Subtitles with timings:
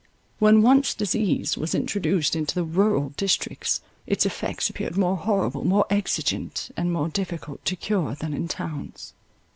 [0.39, 5.85] When once disease was introduced into the rural districts, its effects appeared more horrible, more
[5.91, 9.13] exigent, and more difficult to cure, than in towns.